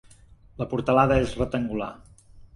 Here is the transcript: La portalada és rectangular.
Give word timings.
La 0.61 0.67
portalada 0.71 1.19
és 1.27 1.37
rectangular. 1.43 1.93